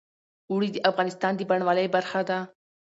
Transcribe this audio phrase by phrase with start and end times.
[0.51, 2.39] اوړي د افغانستان د بڼوالۍ برخه ده.